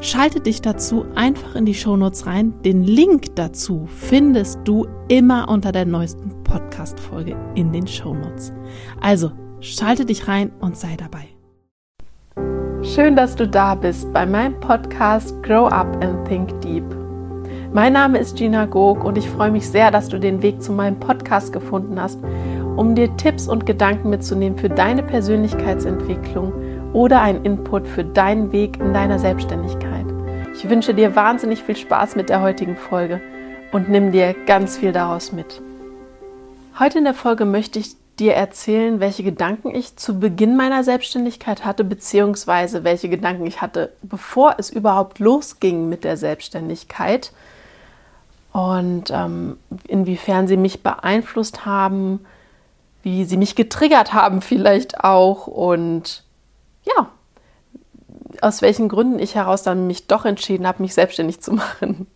[0.00, 2.52] Schalte dich dazu einfach in die Shownotes rein.
[2.64, 8.52] Den Link dazu findest du immer unter der neuesten Podcast-Folge in den Shownotes.
[9.00, 11.28] Also, schalte dich rein und sei dabei.
[12.82, 16.84] Schön, dass du da bist bei meinem Podcast Grow Up and Think Deep.
[17.72, 20.72] Mein Name ist Gina Gog und ich freue mich sehr, dass du den Weg zu
[20.72, 22.18] meinem Podcast gefunden hast,
[22.76, 26.52] um dir Tipps und Gedanken mitzunehmen für deine Persönlichkeitsentwicklung
[26.92, 29.85] oder einen Input für deinen Weg in deiner Selbstständigkeit.
[30.58, 33.20] Ich wünsche dir wahnsinnig viel Spaß mit der heutigen Folge
[33.72, 35.60] und nimm dir ganz viel daraus mit.
[36.78, 41.66] Heute in der Folge möchte ich dir erzählen, welche Gedanken ich zu Beginn meiner Selbstständigkeit
[41.66, 47.32] hatte, beziehungsweise welche Gedanken ich hatte, bevor es überhaupt losging mit der Selbstständigkeit
[48.54, 52.24] und ähm, inwiefern sie mich beeinflusst haben,
[53.02, 56.24] wie sie mich getriggert haben vielleicht auch und
[56.84, 57.10] ja,
[58.42, 62.06] aus welchen Gründen ich heraus dann mich doch entschieden habe, mich selbstständig zu machen.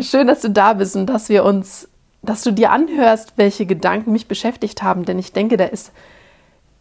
[0.00, 1.88] Schön, dass du da bist und dass wir uns,
[2.22, 5.92] dass du dir anhörst, welche Gedanken mich beschäftigt haben, denn ich denke, da ist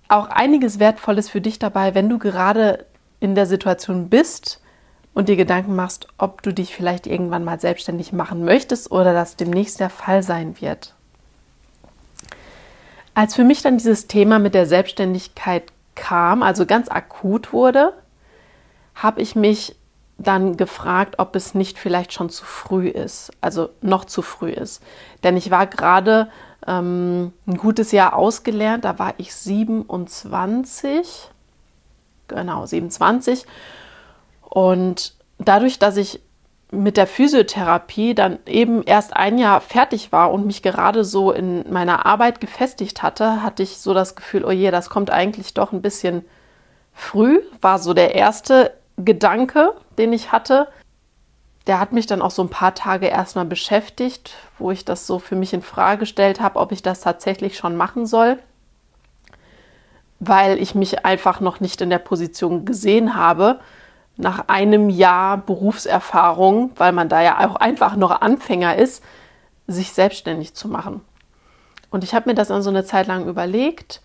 [0.08, 2.86] auch einiges Wertvolles für dich dabei, wenn du gerade
[3.20, 4.62] in der Situation bist
[5.14, 9.36] und dir Gedanken machst, ob du dich vielleicht irgendwann mal selbstständig machen möchtest oder das
[9.36, 10.96] demnächst der Fall sein wird.
[13.14, 17.94] Als für mich dann dieses Thema mit der Selbstständigkeit kam, also ganz akut wurde,
[18.96, 19.76] habe ich mich
[20.18, 24.84] dann gefragt, ob es nicht vielleicht schon zu früh ist, also noch zu früh ist.
[25.24, 26.30] Denn ich war gerade
[26.68, 31.30] ähm, ein gutes Jahr ausgelernt, da war ich 27,
[32.28, 33.46] genau 27.
[34.42, 36.22] Und dadurch, dass ich
[36.72, 41.70] mit der Physiotherapie dann eben erst ein Jahr fertig war und mich gerade so in
[41.72, 45.74] meiner Arbeit gefestigt hatte, hatte ich so das Gefühl, oh je, das kommt eigentlich doch
[45.74, 46.24] ein bisschen
[46.94, 48.72] früh, war so der erste
[49.06, 50.68] Gedanke, den ich hatte.
[51.68, 55.20] Der hat mich dann auch so ein paar Tage erstmal beschäftigt, wo ich das so
[55.20, 58.40] für mich in Frage gestellt habe, ob ich das tatsächlich schon machen soll,
[60.20, 63.60] weil ich mich einfach noch nicht in der Position gesehen habe,
[64.18, 69.04] nach einem Jahr Berufserfahrung, weil man da ja auch einfach noch Anfänger ist,
[69.68, 71.02] sich selbstständig zu machen.
[71.90, 74.02] Und ich habe mir das dann so eine Zeit lang überlegt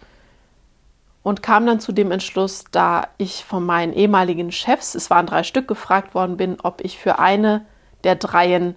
[1.26, 5.42] und kam dann zu dem Entschluss, da ich von meinen ehemaligen Chefs, es waren drei
[5.42, 7.66] Stück, gefragt worden bin, ob ich für eine
[8.04, 8.76] der dreien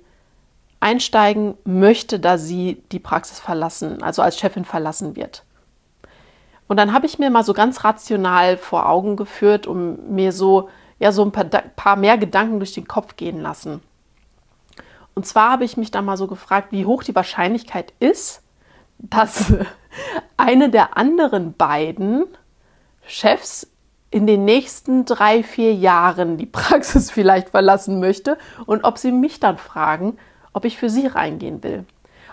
[0.79, 5.43] einsteigen möchte, da sie die Praxis verlassen, also als Chefin verlassen wird.
[6.67, 10.69] Und dann habe ich mir mal so ganz rational vor Augen geführt, um mir so
[10.97, 13.79] ja so ein paar, paar mehr Gedanken durch den Kopf gehen lassen.
[15.13, 18.41] Und zwar habe ich mich da mal so gefragt, wie hoch die Wahrscheinlichkeit ist,
[18.97, 19.53] dass
[20.37, 22.25] eine der anderen beiden
[23.09, 23.67] Chefs
[24.11, 29.39] in den nächsten drei, vier Jahren die Praxis vielleicht verlassen möchte und ob sie mich
[29.39, 30.17] dann fragen,
[30.53, 31.85] ob ich für sie reingehen will.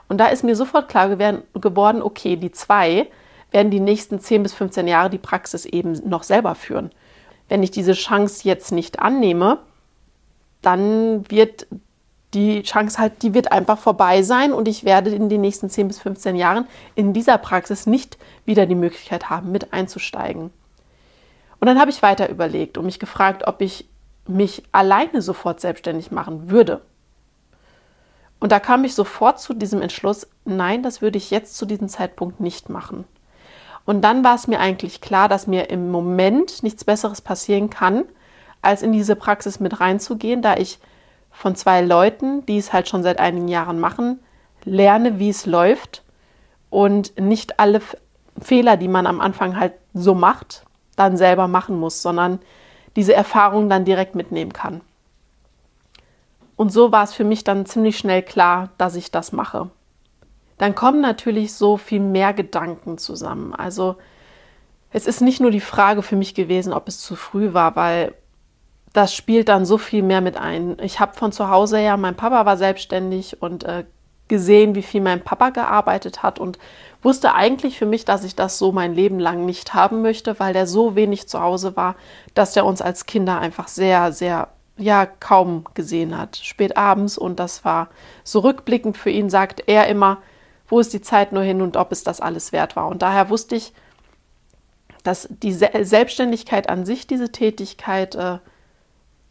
[0.08, 3.08] Und da ist mir sofort klar geworden, okay, die zwei
[3.50, 6.90] werden die nächsten 10 bis 15 Jahre die Praxis eben noch selber führen
[7.48, 9.58] wenn ich diese Chance jetzt nicht annehme,
[10.62, 11.66] dann wird
[12.34, 15.88] die Chance halt, die wird einfach vorbei sein und ich werde in den nächsten 10
[15.88, 20.50] bis 15 Jahren in dieser Praxis nicht wieder die Möglichkeit haben, mit einzusteigen.
[21.60, 23.88] Und dann habe ich weiter überlegt und mich gefragt, ob ich
[24.26, 26.82] mich alleine sofort selbstständig machen würde.
[28.38, 31.88] Und da kam ich sofort zu diesem Entschluss, nein, das würde ich jetzt zu diesem
[31.88, 33.04] Zeitpunkt nicht machen.
[33.84, 38.04] Und dann war es mir eigentlich klar, dass mir im Moment nichts Besseres passieren kann,
[38.60, 40.80] als in diese Praxis mit reinzugehen, da ich
[41.30, 44.18] von zwei Leuten, die es halt schon seit einigen Jahren machen,
[44.64, 46.02] lerne, wie es läuft
[46.68, 47.80] und nicht alle
[48.40, 50.64] Fehler, die man am Anfang halt so macht,
[50.96, 52.40] dann selber machen muss, sondern
[52.96, 54.80] diese Erfahrung dann direkt mitnehmen kann.
[56.56, 59.70] Und so war es für mich dann ziemlich schnell klar, dass ich das mache
[60.58, 63.54] dann kommen natürlich so viel mehr Gedanken zusammen.
[63.54, 63.96] Also
[64.90, 68.14] es ist nicht nur die Frage für mich gewesen, ob es zu früh war, weil
[68.92, 70.78] das spielt dann so viel mehr mit ein.
[70.80, 73.84] Ich habe von zu Hause her, mein Papa war selbstständig und äh,
[74.28, 76.58] gesehen, wie viel mein Papa gearbeitet hat und
[77.06, 80.52] wusste eigentlich für mich, dass ich das so mein Leben lang nicht haben möchte, weil
[80.52, 81.94] der so wenig zu Hause war,
[82.34, 87.16] dass der uns als Kinder einfach sehr, sehr ja kaum gesehen hat, spät abends.
[87.16, 87.90] Und das war
[88.24, 90.18] so rückblickend für ihn, sagt er immer,
[90.66, 92.88] wo ist die Zeit nur hin und ob es das alles wert war.
[92.88, 93.72] Und daher wusste ich,
[95.04, 98.38] dass die Selbstständigkeit an sich, diese Tätigkeit, äh,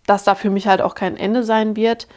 [0.08, 2.08] dass da für mich halt auch kein Ende sein wird.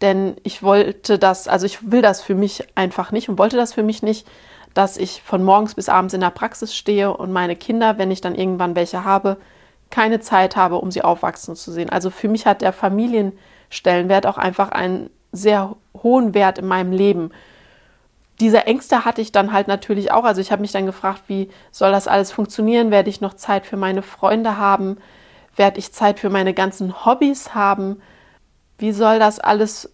[0.00, 3.72] Denn ich wollte das, also ich will das für mich einfach nicht und wollte das
[3.72, 4.26] für mich nicht,
[4.74, 8.20] dass ich von morgens bis abends in der Praxis stehe und meine Kinder, wenn ich
[8.20, 9.38] dann irgendwann welche habe,
[9.90, 11.90] keine Zeit habe, um sie aufwachsen zu sehen.
[11.90, 17.30] Also für mich hat der Familienstellenwert auch einfach einen sehr hohen Wert in meinem Leben.
[18.40, 20.24] Diese Ängste hatte ich dann halt natürlich auch.
[20.24, 22.90] Also ich habe mich dann gefragt, wie soll das alles funktionieren?
[22.90, 24.96] Werde ich noch Zeit für meine Freunde haben?
[25.54, 28.02] Werde ich Zeit für meine ganzen Hobbys haben?
[28.76, 29.92] Wie soll das alles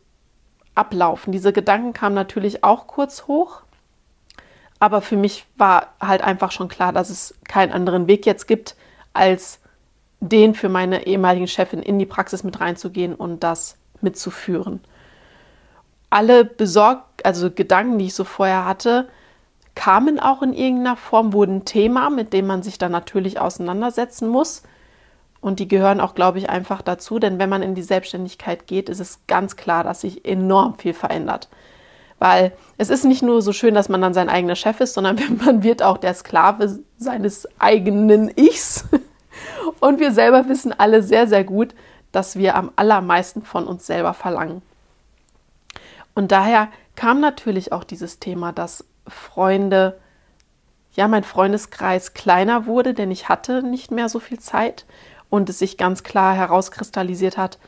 [0.75, 1.33] ablaufen?
[1.33, 3.63] Diese Gedanken kamen natürlich auch kurz hoch.
[4.81, 8.75] Aber für mich war halt einfach schon klar, dass es keinen anderen Weg jetzt gibt,
[9.13, 9.61] als
[10.21, 14.81] den für meine ehemaligen Chefin in die Praxis mit reinzugehen und das mitzuführen.
[16.09, 19.09] Alle besorgt, also Gedanken, die ich so vorher hatte,
[19.75, 24.63] kamen auch in irgendeiner Form, wurden Thema, mit dem man sich dann natürlich auseinandersetzen muss.
[25.41, 28.89] Und die gehören auch, glaube ich, einfach dazu, denn wenn man in die Selbstständigkeit geht,
[28.89, 31.49] ist es ganz klar, dass sich enorm viel verändert.
[32.21, 35.19] Weil es ist nicht nur so schön, dass man dann sein eigener Chef ist, sondern
[35.45, 38.85] man wird auch der Sklave seines eigenen Ichs.
[39.81, 41.75] Und wir selber wissen alle sehr, sehr gut,
[42.13, 44.63] dass wir am allermeisten von uns selber verlangen.
[46.15, 49.99] Und daher kam natürlich auch dieses Thema, dass Freunde,
[50.93, 54.85] ja, mein Freundeskreis kleiner wurde, denn ich hatte nicht mehr so viel Zeit
[55.31, 57.59] und es sich ganz klar herauskristallisiert hat,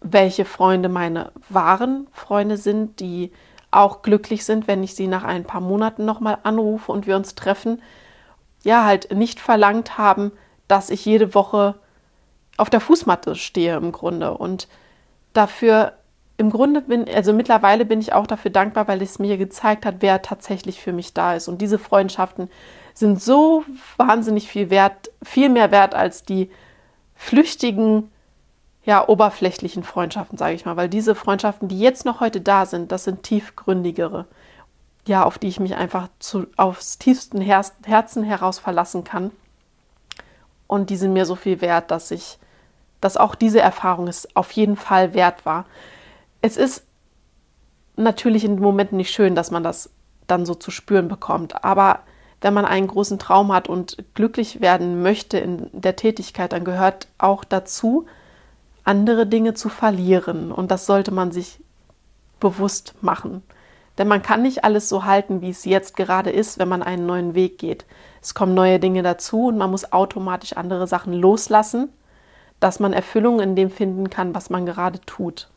[0.00, 3.32] welche Freunde meine wahren Freunde sind, die
[3.76, 7.34] auch glücklich sind, wenn ich sie nach ein paar Monaten nochmal anrufe und wir uns
[7.34, 7.82] treffen.
[8.64, 10.32] Ja, halt nicht verlangt haben,
[10.68, 11.74] dass ich jede Woche
[12.56, 14.36] auf der Fußmatte stehe im Grunde.
[14.36, 14.68] Und
[15.32, 15.92] dafür,
[16.38, 19.96] im Grunde bin, also mittlerweile bin ich auch dafür dankbar, weil es mir gezeigt hat,
[20.00, 21.48] wer tatsächlich für mich da ist.
[21.48, 22.50] Und diese Freundschaften
[22.94, 23.64] sind so
[23.96, 26.50] wahnsinnig viel wert, viel mehr wert als die
[27.14, 28.10] flüchtigen,
[28.86, 30.76] ja, oberflächlichen Freundschaften, sage ich mal.
[30.76, 34.26] Weil diese Freundschaften, die jetzt noch heute da sind, das sind tiefgründigere,
[35.06, 39.32] ja, auf die ich mich einfach zu, aufs tiefsten Herzen heraus verlassen kann.
[40.68, 42.38] Und die sind mir so viel wert, dass ich,
[43.00, 45.66] dass auch diese Erfahrung es auf jeden Fall wert war.
[46.40, 46.84] Es ist
[47.96, 49.90] natürlich in Momenten nicht schön, dass man das
[50.28, 51.64] dann so zu spüren bekommt.
[51.64, 52.00] Aber
[52.40, 57.08] wenn man einen großen Traum hat und glücklich werden möchte in der Tätigkeit, dann gehört
[57.18, 58.06] auch dazu,
[58.86, 60.50] andere Dinge zu verlieren.
[60.52, 61.60] Und das sollte man sich
[62.40, 63.42] bewusst machen.
[63.98, 67.06] Denn man kann nicht alles so halten, wie es jetzt gerade ist, wenn man einen
[67.06, 67.86] neuen Weg geht.
[68.20, 71.88] Es kommen neue Dinge dazu und man muss automatisch andere Sachen loslassen,
[72.60, 75.48] dass man Erfüllung in dem finden kann, was man gerade tut.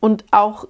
[0.00, 0.66] Und auch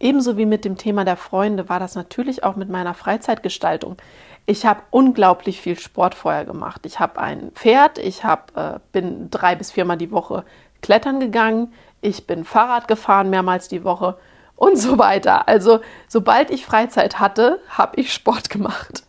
[0.00, 3.96] ebenso wie mit dem Thema der Freunde war das natürlich auch mit meiner Freizeitgestaltung.
[4.44, 6.84] Ich habe unglaublich viel Sport vorher gemacht.
[6.84, 10.44] Ich habe ein Pferd, ich hab, äh, bin drei bis viermal die Woche
[10.82, 14.18] klettern gegangen, ich bin Fahrrad gefahren mehrmals die Woche
[14.56, 15.48] und so weiter.
[15.48, 19.04] Also sobald ich Freizeit hatte, habe ich Sport gemacht.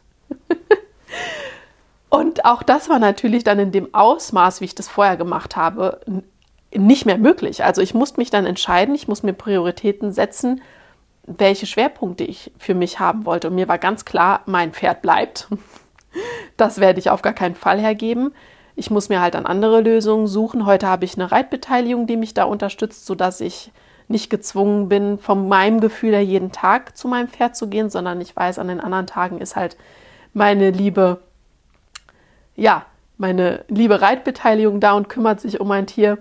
[2.10, 6.00] und auch das war natürlich dann in dem Ausmaß, wie ich das vorher gemacht habe,
[6.76, 7.64] nicht mehr möglich.
[7.64, 10.62] Also ich musste mich dann entscheiden, ich muss mir Prioritäten setzen,
[11.26, 13.50] welche Schwerpunkte ich für mich haben wollte.
[13.50, 15.48] Und mir war ganz klar, mein Pferd bleibt.
[16.58, 18.36] Das werde ich auf gar keinen Fall hergeben.
[18.76, 20.66] Ich muss mir halt an andere Lösungen suchen.
[20.66, 23.72] Heute habe ich eine Reitbeteiligung, die mich da unterstützt, sodass ich
[24.08, 28.20] nicht gezwungen bin, von meinem Gefühl her jeden Tag zu meinem Pferd zu gehen, sondern
[28.20, 29.78] ich weiß, an den anderen Tagen ist halt
[30.34, 31.22] meine liebe,
[32.56, 32.86] ja,
[33.18, 36.18] meine liebe Reitbeteiligung da und kümmert sich um mein Tier.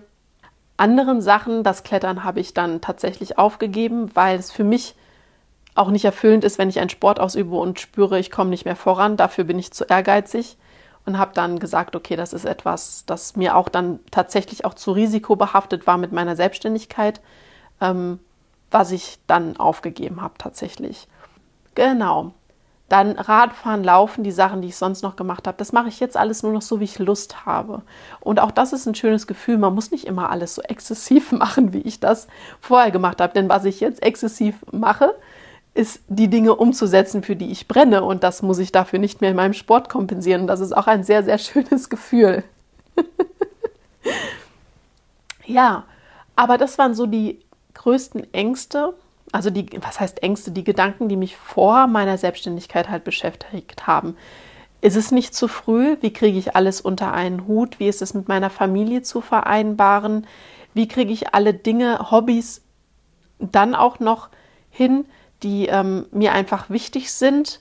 [0.76, 4.94] Anderen Sachen, das Klettern habe ich dann tatsächlich aufgegeben, weil es für mich
[5.74, 8.76] auch nicht erfüllend ist, wenn ich einen Sport ausübe und spüre, ich komme nicht mehr
[8.76, 9.16] voran.
[9.16, 10.58] Dafür bin ich zu ehrgeizig
[11.04, 14.92] und habe dann gesagt, okay, das ist etwas, das mir auch dann tatsächlich auch zu
[14.92, 17.20] risikobehaftet war mit meiner Selbstständigkeit
[17.82, 18.20] ähm,
[18.70, 21.08] was ich dann aufgegeben habe tatsächlich.
[21.74, 22.32] Genau.
[22.88, 26.16] Dann Radfahren, Laufen, die Sachen, die ich sonst noch gemacht habe, das mache ich jetzt
[26.16, 27.82] alles nur noch so, wie ich Lust habe.
[28.20, 29.56] Und auch das ist ein schönes Gefühl.
[29.58, 32.28] Man muss nicht immer alles so exzessiv machen, wie ich das
[32.60, 33.32] vorher gemacht habe.
[33.32, 35.14] Denn was ich jetzt exzessiv mache,
[35.74, 38.04] ist die Dinge umzusetzen, für die ich brenne.
[38.04, 40.46] Und das muss ich dafür nicht mehr in meinem Sport kompensieren.
[40.46, 42.44] Das ist auch ein sehr, sehr schönes Gefühl.
[45.46, 45.84] ja,
[46.36, 47.40] aber das waren so die
[47.74, 48.94] größten Ängste,
[49.32, 54.16] also die, was heißt Ängste, die Gedanken, die mich vor meiner Selbstständigkeit halt beschäftigt haben.
[54.82, 55.96] Ist es nicht zu früh?
[56.00, 57.78] Wie kriege ich alles unter einen Hut?
[57.78, 60.26] Wie ist es mit meiner Familie zu vereinbaren?
[60.74, 62.62] Wie kriege ich alle Dinge, Hobbys
[63.38, 64.28] dann auch noch
[64.70, 65.06] hin,
[65.42, 67.60] die ähm, mir einfach wichtig sind?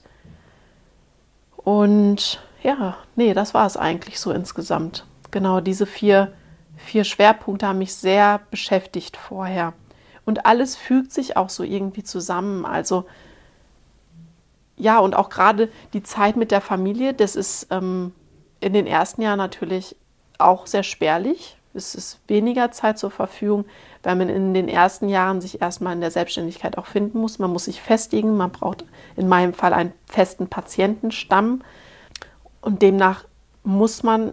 [1.56, 5.06] Und ja, nee, das war es eigentlich so insgesamt.
[5.30, 6.32] Genau, diese vier,
[6.76, 9.72] vier Schwerpunkte haben mich sehr beschäftigt vorher.
[10.24, 12.64] Und alles fügt sich auch so irgendwie zusammen.
[12.64, 13.06] Also
[14.76, 18.12] ja, und auch gerade die Zeit mit der Familie, das ist ähm,
[18.60, 19.96] in den ersten Jahren natürlich
[20.38, 21.56] auch sehr spärlich.
[21.74, 23.64] Es ist weniger Zeit zur Verfügung,
[24.02, 27.38] weil man in den ersten Jahren sich erstmal in der Selbstständigkeit auch finden muss.
[27.38, 28.84] Man muss sich festigen, man braucht
[29.16, 31.62] in meinem Fall einen festen Patientenstamm
[32.60, 33.24] und demnach
[33.64, 34.32] muss man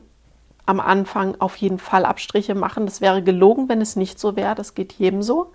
[0.66, 2.86] am Anfang auf jeden Fall Abstriche machen.
[2.86, 4.54] Das wäre gelogen, wenn es nicht so wäre.
[4.54, 5.52] Das geht jedem so.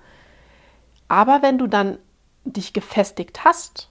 [1.06, 1.98] Aber wenn du dann
[2.44, 3.90] dich gefestigt hast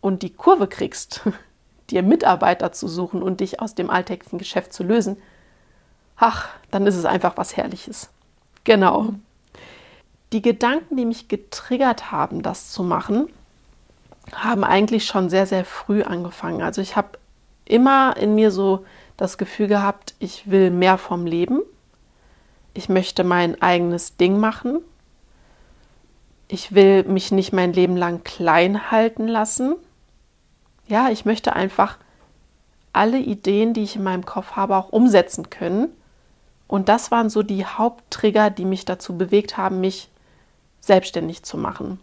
[0.00, 1.22] und die Kurve kriegst,
[1.90, 5.16] dir Mitarbeiter zu suchen und dich aus dem alltäglichen Geschäft zu lösen,
[6.20, 8.10] ach, dann ist es einfach was Herrliches.
[8.64, 9.14] Genau.
[10.32, 13.28] Die Gedanken, die mich getriggert haben, das zu machen,
[14.32, 16.62] haben eigentlich schon sehr, sehr früh angefangen.
[16.62, 17.18] Also ich habe
[17.64, 18.84] immer in mir so
[19.16, 21.60] das Gefühl gehabt, ich will mehr vom Leben.
[22.74, 24.78] Ich möchte mein eigenes Ding machen.
[26.46, 29.74] Ich will mich nicht mein Leben lang klein halten lassen
[30.90, 31.96] ja, ich möchte einfach
[32.92, 35.88] alle Ideen, die ich in meinem Kopf habe, auch umsetzen können.
[36.70, 40.08] Und das waren so die Haupttrigger, die mich dazu bewegt haben, mich
[40.78, 41.98] selbstständig zu machen.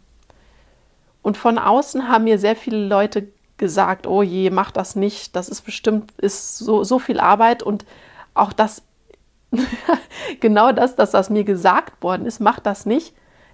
[1.21, 5.47] Und von außen haben mir sehr viele Leute gesagt, oh je, mach das nicht, das
[5.47, 7.86] ist bestimmt ist so, so viel Arbeit und
[8.33, 8.81] auch das,
[10.41, 13.13] genau das, dass das mir gesagt worden ist, mach das nicht,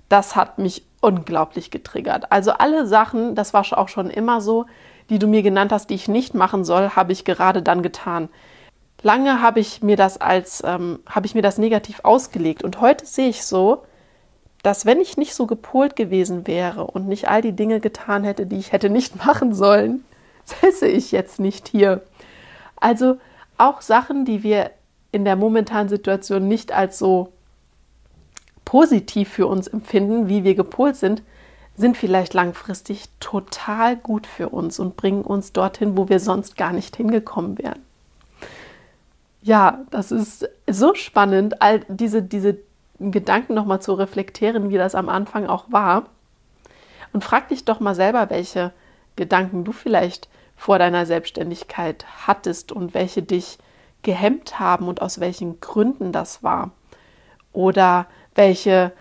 [0.10, 2.32] das hat mich unglaublich getriggert.
[2.32, 4.66] Also alle Sachen, das war auch schon immer so,
[5.12, 8.30] die du mir genannt hast, die ich nicht machen soll, habe ich gerade dann getan.
[9.04, 13.06] Lange habe ich mir das als ähm, habe ich mir das negativ ausgelegt und heute
[13.06, 13.84] sehe ich so,
[14.64, 18.46] dass wenn ich nicht so gepolt gewesen wäre und nicht all die Dinge getan hätte,
[18.46, 20.06] die ich hätte nicht machen sollen,
[20.46, 22.02] säße ich jetzt nicht hier.
[22.78, 23.18] Also
[23.58, 24.72] auch Sachen, die wir
[25.12, 27.34] in der momentanen Situation nicht als so
[28.64, 31.22] positiv für uns empfinden, wie wir gepolt sind,
[31.76, 36.72] sind vielleicht langfristig total gut für uns und bringen uns dorthin, wo wir sonst gar
[36.72, 37.82] nicht hingekommen wären.
[39.44, 42.58] Ja, das ist so spannend, all diese, diese
[43.00, 46.06] Gedanken nochmal zu reflektieren, wie das am Anfang auch war.
[47.12, 48.72] Und frag dich doch mal selber, welche
[49.18, 53.58] Gedanken du vielleicht vor deiner Selbstständigkeit hattest und welche dich
[54.02, 56.72] gehemmt haben und aus welchen Gründen das war.
[57.52, 58.94] Oder welche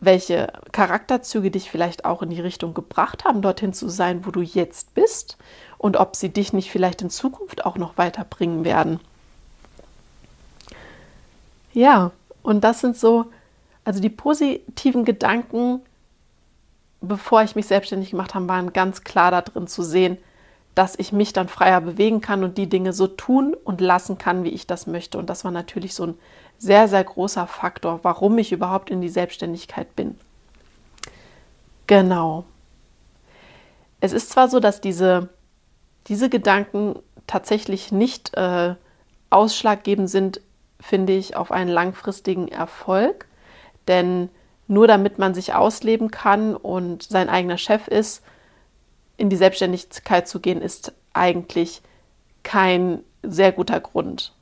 [0.00, 4.40] welche Charakterzüge dich vielleicht auch in die Richtung gebracht haben, dorthin zu sein, wo du
[4.40, 5.36] jetzt bist
[5.76, 8.98] und ob sie dich nicht vielleicht in Zukunft auch noch weiterbringen werden.
[11.72, 12.12] Ja,
[12.42, 13.26] und das sind so,
[13.84, 15.80] also die positiven Gedanken,
[17.00, 20.18] bevor ich mich selbstständig gemacht habe, waren ganz klar da drin zu sehen,
[20.74, 24.44] dass ich mich dann freier bewegen kann und die Dinge so tun und lassen kann,
[24.44, 25.18] wie ich das möchte.
[25.18, 26.18] Und das war natürlich so ein
[26.58, 30.18] sehr, sehr großer Faktor, warum ich überhaupt in die Selbstständigkeit bin.
[31.86, 32.44] Genau.
[34.00, 35.28] Es ist zwar so, dass diese,
[36.06, 38.74] diese Gedanken tatsächlich nicht äh,
[39.30, 40.40] ausschlaggebend sind,
[40.80, 43.26] finde ich, auf einen langfristigen Erfolg,
[43.88, 44.30] denn
[44.66, 48.22] nur damit man sich ausleben kann und sein eigener Chef ist,
[49.16, 51.82] in die Selbstständigkeit zu gehen, ist eigentlich
[52.42, 54.32] kein sehr guter Grund.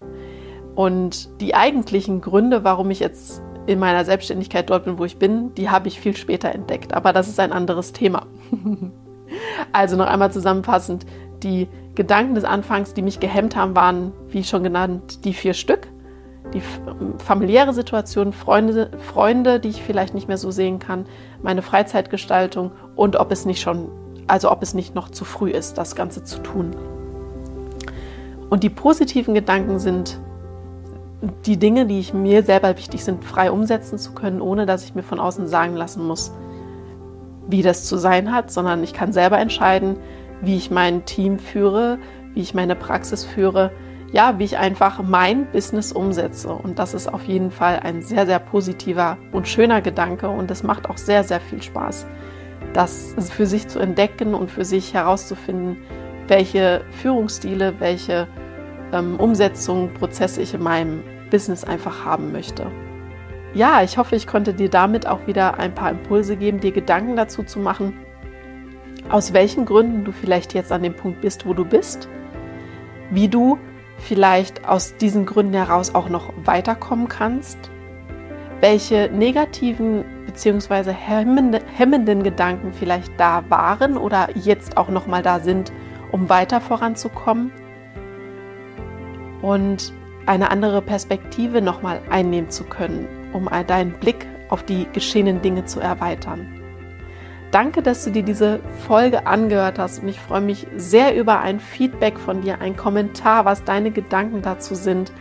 [0.74, 5.54] Und die eigentlichen Gründe, warum ich jetzt in meiner Selbstständigkeit dort bin, wo ich bin,
[5.54, 6.94] die habe ich viel später entdeckt.
[6.94, 8.26] Aber das ist ein anderes Thema.
[9.72, 11.04] also noch einmal zusammenfassend,
[11.42, 15.88] die Gedanken des Anfangs, die mich gehemmt haben, waren, wie schon genannt, die vier Stück.
[16.54, 16.62] Die
[17.18, 21.06] familiäre Situation, Freunde, Freunde, die ich vielleicht nicht mehr so sehen kann,
[21.42, 23.90] meine Freizeitgestaltung und ob es nicht schon,
[24.26, 26.74] also ob es nicht noch zu früh ist, das Ganze zu tun.
[28.50, 30.18] Und die positiven Gedanken sind
[31.46, 34.94] die Dinge, die ich mir selber wichtig sind, frei umsetzen zu können, ohne dass ich
[34.94, 36.32] mir von außen sagen lassen muss,
[37.48, 39.96] wie das zu sein hat, sondern ich kann selber entscheiden,
[40.40, 41.98] wie ich mein Team führe,
[42.34, 43.72] wie ich meine Praxis führe,
[44.12, 46.50] ja, wie ich einfach mein Business umsetze.
[46.50, 50.62] Und das ist auf jeden Fall ein sehr, sehr positiver und schöner Gedanke und es
[50.62, 52.06] macht auch sehr, sehr viel Spaß,
[52.72, 55.78] das für sich zu entdecken und für sich herauszufinden,
[56.26, 58.28] welche Führungsstile, welche
[58.92, 62.70] ähm, Umsetzung, Prozesse ich in meinem Business einfach haben möchte.
[63.54, 67.16] Ja, ich hoffe, ich konnte dir damit auch wieder ein paar Impulse geben, dir Gedanken
[67.16, 67.94] dazu zu machen,
[69.08, 72.08] aus welchen Gründen du vielleicht jetzt an dem Punkt bist, wo du bist,
[73.10, 73.58] wie du
[73.98, 77.58] vielleicht aus diesen Gründen heraus auch noch weiterkommen kannst,
[78.60, 80.92] welche negativen bzw.
[80.92, 85.72] Hemmende, hemmenden Gedanken vielleicht da waren oder jetzt auch nochmal da sind,
[86.12, 87.52] um weiter voranzukommen
[89.42, 89.92] und
[90.26, 95.80] eine andere Perspektive nochmal einnehmen zu können, um deinen Blick auf die geschehenen Dinge zu
[95.80, 96.57] erweitern.
[97.50, 101.60] Danke, dass du dir diese Folge angehört hast und ich freue mich sehr über ein
[101.60, 105.12] Feedback von dir, ein Kommentar, was deine Gedanken dazu sind.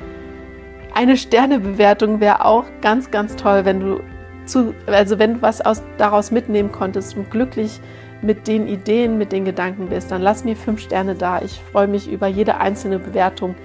[0.94, 4.02] Eine Sternebewertung wäre auch ganz, ganz toll, wenn du
[4.46, 7.80] zu, also wenn du was aus, daraus mitnehmen konntest und glücklich
[8.22, 11.42] mit den Ideen, mit den Gedanken bist, dann lass mir fünf Sterne da.
[11.42, 13.56] Ich freue mich über jede einzelne Bewertung.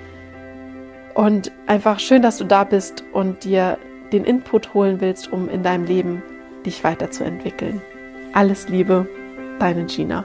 [1.14, 3.78] Und einfach schön, dass du da bist und dir
[4.12, 6.22] den Input holen willst, um in deinem Leben
[6.64, 7.80] dich weiterzuentwickeln.
[8.34, 9.06] Alles Liebe,
[9.58, 10.24] deine Gina.